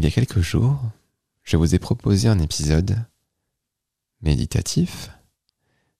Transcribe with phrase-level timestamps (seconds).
[0.00, 0.80] Il y a quelques jours,
[1.42, 3.04] je vous ai proposé un épisode
[4.22, 5.10] méditatif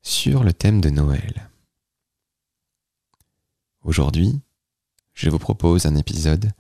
[0.01, 1.51] sur le thème de Noël.
[3.83, 4.41] Aujourd'hui,
[5.13, 6.51] je vous propose un épisode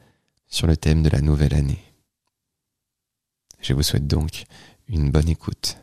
[0.48, 1.82] sur le thème de la nouvelle année.
[3.62, 4.45] Je vous souhaite donc
[4.86, 5.79] une bonne écoute.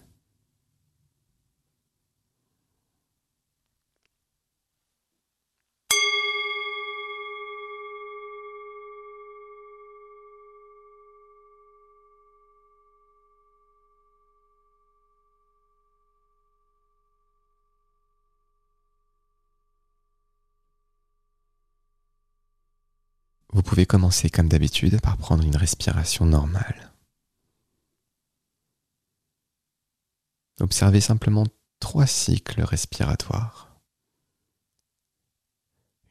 [23.54, 26.92] Vous pouvez commencer comme d'habitude par prendre une respiration normale.
[30.60, 31.46] Observez simplement
[31.80, 33.80] trois cycles respiratoires.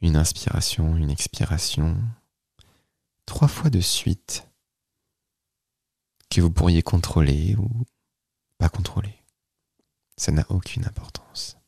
[0.00, 1.96] Une inspiration, une expiration,
[3.26, 4.48] trois fois de suite
[6.30, 7.68] que vous pourriez contrôler ou
[8.58, 9.22] pas contrôler.
[10.16, 11.58] Ça n'a aucune importance.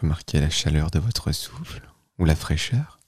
[0.00, 1.82] Remarquez la chaleur de votre souffle
[2.18, 2.98] ou la fraîcheur.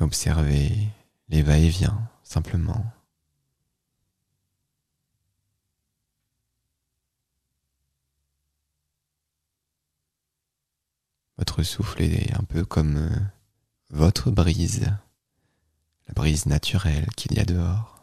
[0.00, 0.88] Observez
[1.30, 2.84] les va-et-vient simplement.
[11.38, 13.18] Votre souffle est un peu comme euh,
[13.88, 14.92] votre brise,
[16.06, 17.95] la brise naturelle qu'il y a dehors.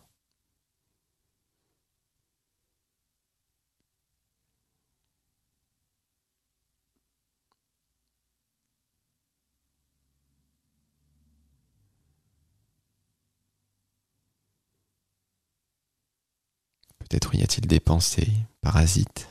[17.14, 19.30] Peut-être y a-t-il des pensées parasites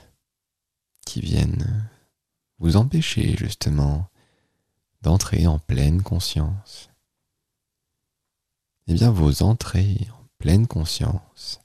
[1.04, 1.90] qui viennent
[2.60, 4.08] vous empêcher justement
[5.00, 6.90] d'entrer en pleine conscience.
[8.86, 11.60] Eh bien, vos entrées en pleine conscience,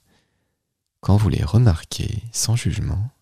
[1.02, 3.12] quand vous les remarquez sans jugement,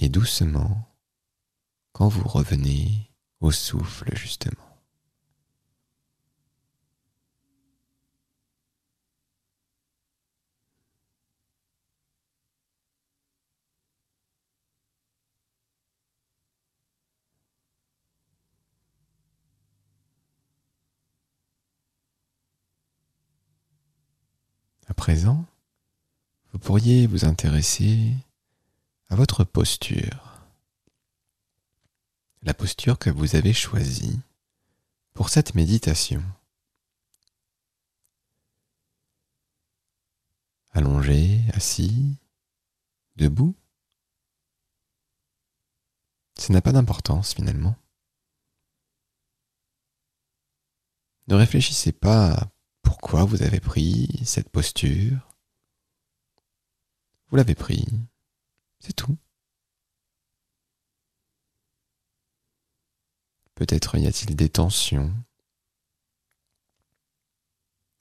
[0.00, 0.92] et doucement,
[1.92, 4.71] quand vous revenez au souffle justement.
[25.02, 25.44] Présent,
[26.52, 28.14] vous pourriez vous intéresser
[29.08, 30.46] à votre posture,
[32.42, 34.20] la posture que vous avez choisie
[35.12, 36.22] pour cette méditation.
[40.70, 42.14] Allongé, assis,
[43.16, 43.56] debout.
[46.38, 47.74] Ça n'a pas d'importance finalement.
[51.26, 52.51] Ne réfléchissez pas
[52.92, 55.34] pourquoi vous avez pris cette posture?
[57.28, 57.86] Vous l'avez pris,
[58.80, 59.16] c'est tout.
[63.54, 65.10] Peut-être y a-t-il des tensions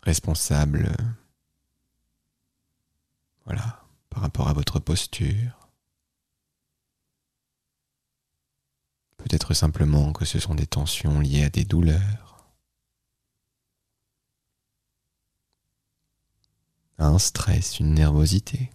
[0.03, 0.94] responsables,
[3.46, 5.69] voilà, par rapport à votre posture.
[9.16, 12.31] Peut-être simplement que ce sont des tensions liées à des douleurs.
[17.01, 18.72] Un stress, une nervosité.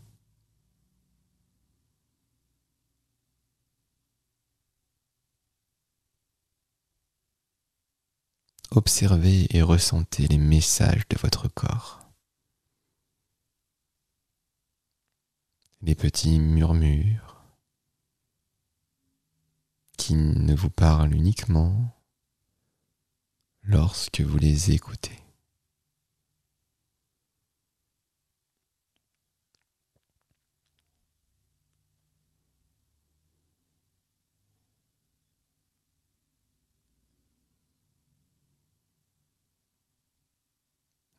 [8.73, 12.01] Observez et ressentez les messages de votre corps.
[15.83, 17.45] Les petits murmures
[19.97, 21.97] qui ne vous parlent uniquement
[23.63, 25.26] lorsque vous les écoutez.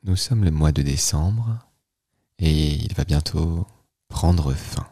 [0.07, 1.59] Nous sommes le mois de décembre
[2.39, 3.67] et il va bientôt
[4.07, 4.89] prendre fin.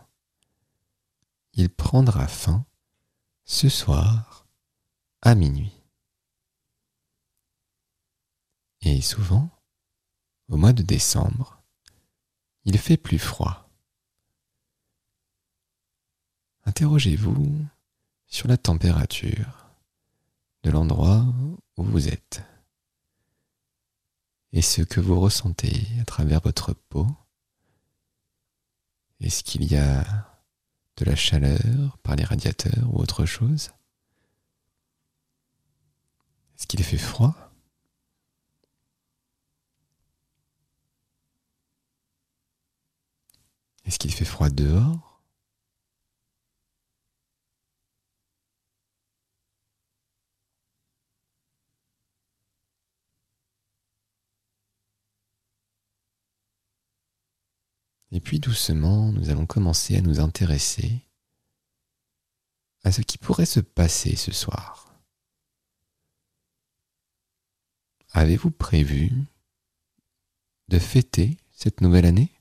[1.54, 2.66] Il prendra fin
[3.46, 4.46] ce soir
[5.22, 5.72] à minuit.
[8.82, 9.50] Et souvent,
[10.50, 11.64] au mois de décembre,
[12.66, 13.70] il fait plus froid.
[16.66, 17.66] Interrogez-vous
[18.28, 19.70] sur la température
[20.64, 21.24] de l'endroit
[21.78, 22.44] où vous êtes
[24.56, 27.06] et ce que vous ressentez à travers votre peau.
[29.20, 30.06] Est-ce qu'il y a
[30.96, 33.72] de la chaleur par les radiateurs ou autre chose?
[36.58, 37.36] Est-ce qu'il fait froid?
[43.84, 45.05] Est-ce qu'il fait froid dehors?
[58.16, 61.02] Et puis doucement, nous allons commencer à nous intéresser
[62.86, 64.96] à ce qui pourrait se passer ce soir.
[68.12, 69.12] Avez-vous prévu
[70.70, 72.32] de fêter cette nouvelle année?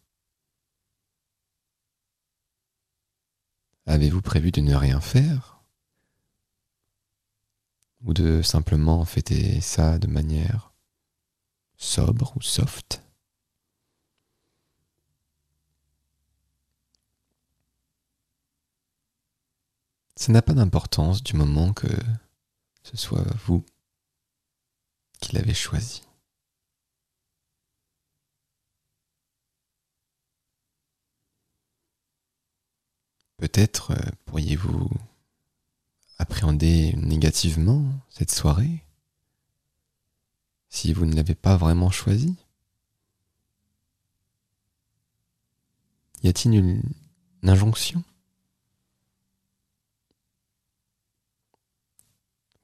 [3.86, 5.60] Avez-vous prévu de ne rien faire?
[8.02, 10.72] Ou de simplement fêter ça de manière
[11.76, 13.03] sobre ou soft?
[20.16, 21.88] Ça n'a pas d'importance du moment que
[22.82, 23.64] ce soit vous
[25.20, 26.02] qui l'avez choisi.
[33.38, 34.88] Peut-être euh, pourriez-vous
[36.18, 38.84] appréhender négativement cette soirée
[40.68, 42.36] si vous ne l'avez pas vraiment choisi
[46.22, 46.82] Y a-t-il une,
[47.42, 48.02] injonction?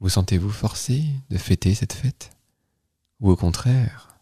[0.01, 2.35] Vous sentez-vous forcé de fêter cette fête?
[3.19, 4.17] Ou au contraire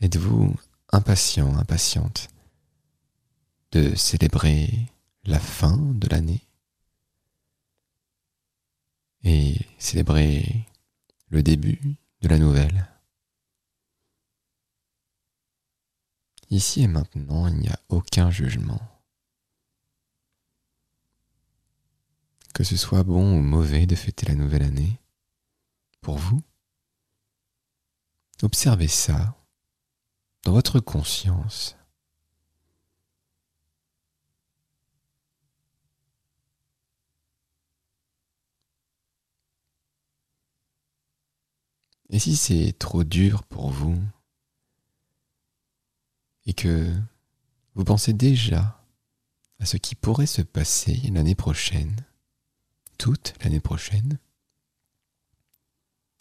[0.00, 0.56] Êtes-vous
[0.90, 2.28] impatient, impatiente
[3.72, 4.86] de célébrer
[5.24, 6.40] la fin de l'année?
[9.22, 10.66] Et célébrer
[11.28, 12.88] le début de la nouvelle?
[16.48, 18.80] Ici et maintenant, il n'y a aucun jugement.
[22.56, 24.98] Que ce soit bon ou mauvais de fêter la nouvelle année,
[26.00, 26.42] pour vous,
[28.42, 29.36] observez ça
[30.42, 31.76] dans votre conscience.
[42.08, 44.02] Et si c'est trop dur pour vous
[46.46, 46.90] et que
[47.74, 48.82] vous pensez déjà
[49.58, 51.94] à ce qui pourrait se passer l'année prochaine,
[52.98, 54.18] toute l'année prochaine,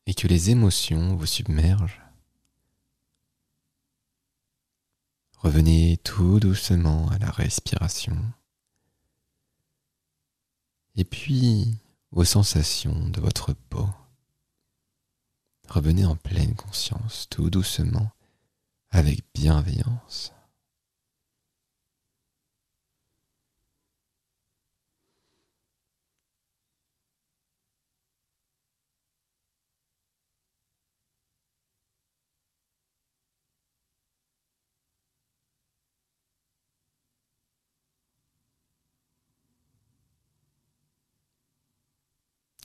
[0.05, 2.01] et que les émotions vous submergent,
[5.37, 8.17] revenez tout doucement à la respiration,
[10.95, 11.77] et puis
[12.11, 13.89] aux sensations de votre peau.
[15.67, 18.11] Revenez en pleine conscience, tout doucement,
[18.91, 20.34] avec bienveillance.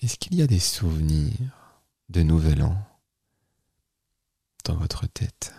[0.02, 2.74] Est-ce qu'il y a des souvenirs de Nouvel An
[4.64, 5.52] dans votre tête?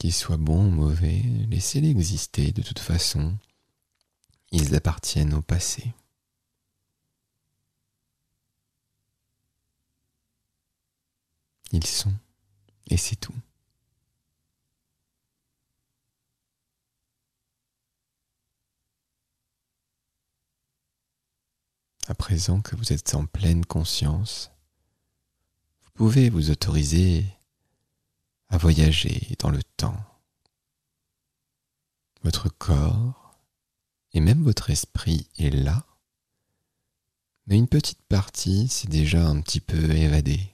[0.00, 3.36] Qu'ils soient bons ou mauvais, laissez-les exister de toute façon.
[4.50, 5.92] Ils appartiennent au passé.
[11.72, 12.14] Ils sont,
[12.88, 13.34] et c'est tout.
[22.08, 24.50] À présent que vous êtes en pleine conscience,
[25.84, 27.24] vous pouvez vous autoriser
[28.48, 30.02] à voyager dans le temps.
[32.24, 33.38] Votre corps
[34.12, 35.86] et même votre esprit est là,
[37.46, 40.52] mais une petite partie s'est déjà un petit peu évadée.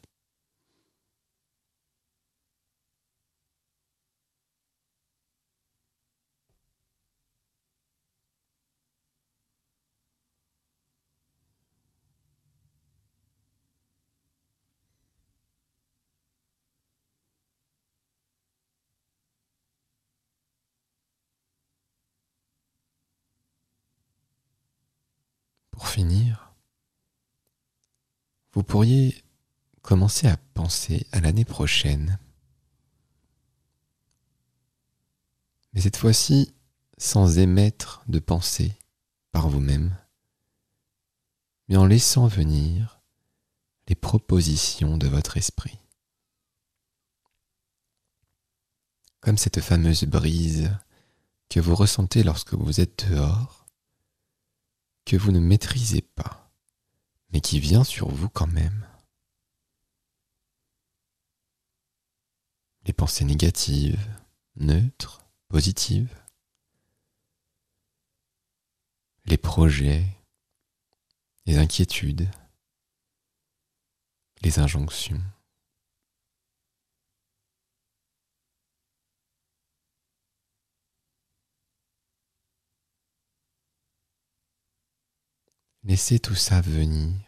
[25.78, 25.86] Pour
[28.52, 29.22] vous pourriez
[29.82, 32.18] commencer à penser à l'année prochaine.
[35.72, 36.54] Mais cette fois-ci,
[36.98, 38.76] sans émettre de pensée
[39.32, 39.96] par vous-même,
[41.68, 43.00] mais en laissant venir
[43.88, 45.78] les propositions de votre esprit.
[49.20, 50.70] Comme cette fameuse brise
[51.48, 53.57] que vous ressentez lorsque vous êtes dehors,
[55.08, 56.52] que vous ne maîtrisez pas,
[57.30, 58.86] mais qui vient sur vous quand même.
[62.84, 64.06] Les pensées négatives,
[64.56, 66.14] neutres, positives,
[69.24, 70.04] les projets,
[71.46, 72.28] les inquiétudes,
[74.42, 75.22] les injonctions.
[85.88, 87.18] Laissez tout ça venir.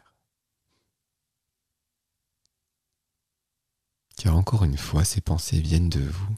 [4.19, 6.37] Car encore une fois, ces pensées viennent de vous.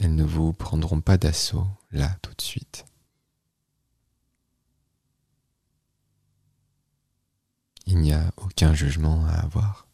[0.00, 2.84] Elles ne vous prendront pas d'assaut là tout de suite.
[7.86, 9.89] Il n'y a aucun jugement à avoir.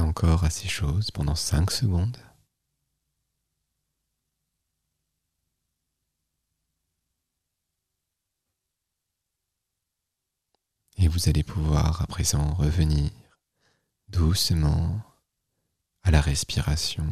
[0.00, 2.16] Encore à ces choses pendant 5 secondes.
[10.96, 13.10] Et vous allez pouvoir à présent revenir
[14.08, 15.00] doucement
[16.02, 17.06] à la respiration.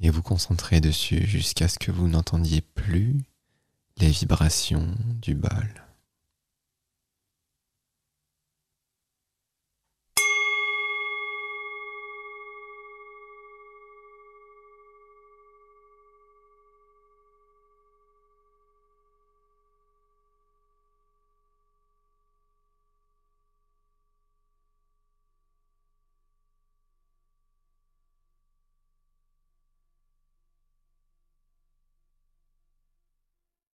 [0.00, 3.22] Et vous concentrer dessus jusqu'à ce que vous n'entendiez plus
[3.98, 5.89] les vibrations du bol.